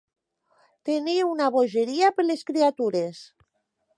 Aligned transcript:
Tenir 0.89 1.17
una 1.33 1.51
bogeria 1.57 2.11
per 2.17 2.27
les 2.27 2.43
criatures. 2.51 3.23